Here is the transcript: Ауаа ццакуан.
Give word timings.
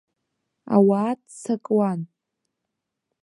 Ауаа 0.75 1.13
ццакуан. 1.23 2.01